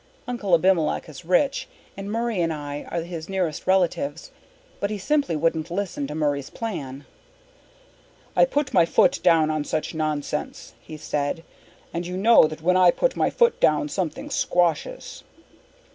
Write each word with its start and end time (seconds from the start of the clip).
Uncle 0.27 0.55
Abimelech 0.55 1.07
is 1.07 1.25
rich, 1.25 1.67
and 1.95 2.11
Murray 2.11 2.41
and 2.41 2.51
I 2.51 2.87
are 2.89 3.03
his 3.03 3.29
nearest 3.29 3.67
relatives. 3.67 4.31
But 4.79 4.89
he 4.89 4.97
simply 4.97 5.35
wouldn't 5.35 5.69
listen 5.69 6.07
to 6.07 6.15
Murray's 6.15 6.49
plan. 6.49 7.05
"I 8.35 8.45
put 8.45 8.73
my 8.73 8.83
foot 8.83 9.17
firmly 9.17 9.23
down 9.23 9.51
on 9.51 9.63
such 9.63 9.93
nonsense," 9.93 10.73
he 10.81 10.97
said. 10.97 11.43
"And 11.93 12.07
you 12.07 12.17
know 12.17 12.47
that 12.47 12.63
when 12.63 12.77
I 12.77 12.89
put 12.89 13.15
my 13.15 13.29
foot 13.29 13.59
down 13.59 13.89
something 13.89 14.31
squashes." 14.31 15.23